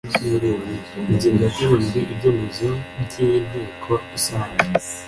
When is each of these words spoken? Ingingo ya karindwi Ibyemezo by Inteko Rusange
Ingingo 1.09 1.41
ya 1.45 1.53
karindwi 1.57 1.99
Ibyemezo 2.13 2.67
by 3.03 3.15
Inteko 3.27 3.91
Rusange 4.11 4.63